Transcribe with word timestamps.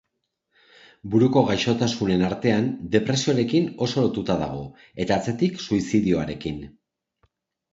Buruko 1.15 1.43
gaixotasunen 1.49 2.23
artean, 2.29 2.71
depresioarekin 2.95 3.67
oso 3.87 4.07
lotuta 4.07 4.39
dago, 4.41 4.65
eta 5.07 5.19
atzetik 5.21 5.63
suizidioarekin. 5.67 6.67